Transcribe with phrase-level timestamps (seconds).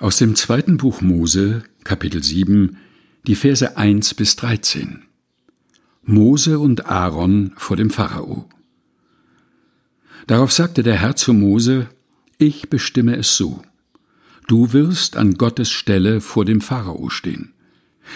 [0.00, 2.78] Aus dem zweiten Buch Mose, Kapitel 7,
[3.26, 5.02] die Verse 1 bis 13.
[6.04, 8.48] Mose und Aaron vor dem Pharao.
[10.26, 11.86] Darauf sagte der Herr zu Mose,
[12.38, 13.60] Ich bestimme es so.
[14.48, 17.52] Du wirst an Gottes Stelle vor dem Pharao stehen.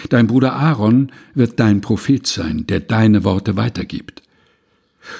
[0.09, 4.23] Dein Bruder Aaron wird dein Prophet sein, der deine Worte weitergibt.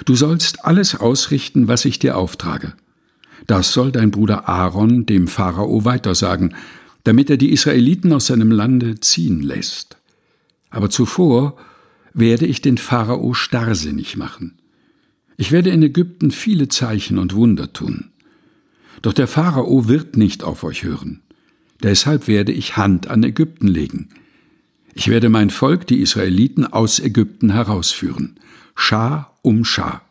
[0.04, 2.74] Du sollst alles ausrichten, was ich dir auftrage.
[3.46, 6.54] Das soll dein Bruder Aaron dem Pharao weitersagen,
[7.04, 9.96] damit er die Israeliten aus seinem Lande ziehen lässt.
[10.70, 11.56] Aber zuvor
[12.12, 14.58] werde ich den Pharao starrsinnig machen.
[15.36, 18.10] Ich werde in Ägypten viele Zeichen und Wunder tun.
[19.02, 21.20] Doch der Pharao wird nicht auf euch hören.
[21.82, 24.08] Deshalb werde ich Hand an Ägypten legen.
[24.94, 28.40] Ich werde mein Volk, die Israeliten, aus Ägypten herausführen,
[28.74, 30.05] Schar um Schar.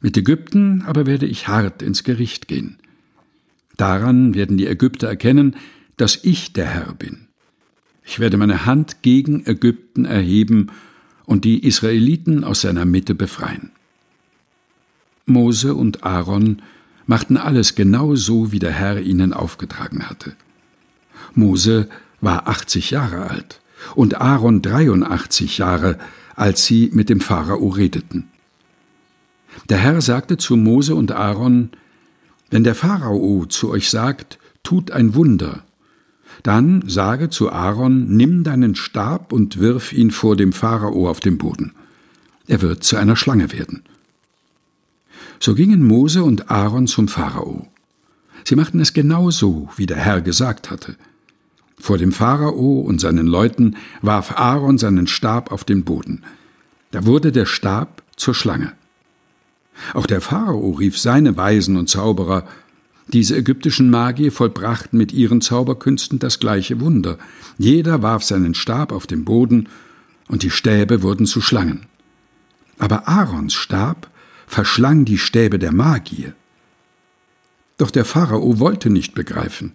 [0.00, 2.78] Mit Ägypten aber werde ich hart ins Gericht gehen.
[3.76, 5.56] Daran werden die Ägypter erkennen,
[5.96, 7.28] dass ich der Herr bin.
[8.04, 10.68] Ich werde meine Hand gegen Ägypten erheben
[11.26, 13.70] und die Israeliten aus seiner Mitte befreien.
[15.26, 16.62] Mose und Aaron
[17.06, 20.34] machten alles genau so, wie der Herr ihnen aufgetragen hatte.
[21.34, 21.88] Mose
[22.20, 23.60] war 80 Jahre alt
[23.94, 25.98] und Aaron 83 Jahre,
[26.36, 28.29] als sie mit dem Pharao redeten.
[29.68, 31.70] Der Herr sagte zu Mose und Aaron,
[32.50, 35.64] Wenn der Pharao zu euch sagt, tut ein Wunder,
[36.42, 41.38] dann sage zu Aaron, nimm deinen Stab und wirf ihn vor dem Pharao auf den
[41.38, 41.72] Boden.
[42.46, 43.82] Er wird zu einer Schlange werden.
[45.38, 47.68] So gingen Mose und Aaron zum Pharao.
[48.44, 50.96] Sie machten es genau so, wie der Herr gesagt hatte.
[51.78, 56.22] Vor dem Pharao und seinen Leuten warf Aaron seinen Stab auf den Boden.
[56.90, 58.72] Da wurde der Stab zur Schlange.
[59.94, 62.46] Auch der Pharao rief seine Weisen und Zauberer.
[63.08, 67.18] Diese ägyptischen Magier vollbrachten mit ihren Zauberkünsten das gleiche Wunder.
[67.58, 69.68] Jeder warf seinen Stab auf den Boden,
[70.28, 71.86] und die Stäbe wurden zu Schlangen.
[72.78, 74.08] Aber Aarons Stab
[74.46, 76.34] verschlang die Stäbe der Magier.
[77.78, 79.72] Doch der Pharao wollte nicht begreifen.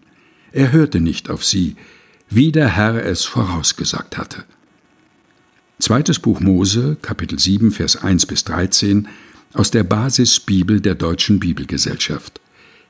[0.51, 1.75] Er hörte nicht auf sie,
[2.29, 4.45] wie der Herr es vorausgesagt hatte.
[5.79, 9.07] Zweites Buch Mose, Kapitel 7, Vers 1 bis 13
[9.55, 12.39] aus der Basisbibel der Deutschen Bibelgesellschaft.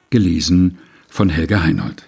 [0.10, 2.08] Gelesen von Helga Heinold.